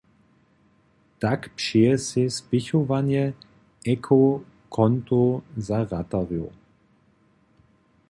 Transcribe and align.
Tak 1.19 1.49
přeje 1.55 1.97
sej 1.97 2.29
spěchowanje 2.37 3.33
ekokontow 3.95 5.41
za 5.65 5.85
ratarjow. 5.91 6.49